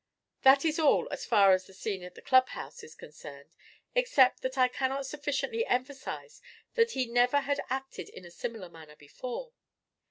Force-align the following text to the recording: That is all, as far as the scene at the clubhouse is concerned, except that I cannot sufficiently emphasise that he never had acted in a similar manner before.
That 0.41 0.65
is 0.65 0.79
all, 0.79 1.07
as 1.11 1.27
far 1.27 1.51
as 1.53 1.67
the 1.67 1.75
scene 1.75 2.01
at 2.01 2.15
the 2.15 2.23
clubhouse 2.23 2.81
is 2.83 2.95
concerned, 2.95 3.51
except 3.93 4.41
that 4.41 4.57
I 4.57 4.67
cannot 4.67 5.05
sufficiently 5.05 5.63
emphasise 5.63 6.41
that 6.73 6.93
he 6.93 7.05
never 7.05 7.41
had 7.41 7.61
acted 7.69 8.09
in 8.09 8.25
a 8.25 8.31
similar 8.31 8.67
manner 8.67 8.95
before. 8.95 9.51